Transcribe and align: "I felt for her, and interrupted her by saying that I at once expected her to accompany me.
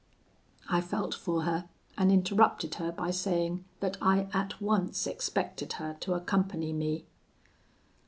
"I 0.67 0.81
felt 0.81 1.13
for 1.13 1.43
her, 1.43 1.69
and 1.95 2.11
interrupted 2.11 2.73
her 2.81 2.91
by 2.91 3.11
saying 3.11 3.65
that 3.81 3.97
I 4.01 4.29
at 4.33 4.59
once 4.59 5.05
expected 5.05 5.73
her 5.73 5.95
to 5.99 6.15
accompany 6.15 6.73
me. 6.73 7.05